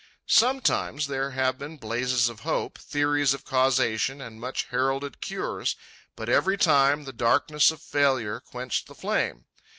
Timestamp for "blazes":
1.77-2.27